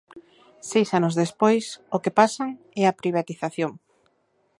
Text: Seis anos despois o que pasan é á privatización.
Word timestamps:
Seis 0.71 0.89
anos 0.97 1.17
despois 1.21 1.65
o 1.95 1.97
que 2.03 2.15
pasan 2.19 2.49
é 2.81 2.83
á 2.91 2.93
privatización. 3.01 3.71